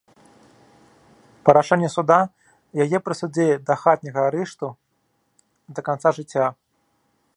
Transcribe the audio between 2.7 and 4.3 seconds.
яе прысудзілі да хатняга